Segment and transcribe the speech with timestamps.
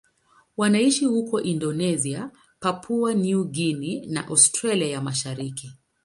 [0.57, 5.71] Wanaishi huko Indonesia, Papua New Guinea na Australia ya Mashariki.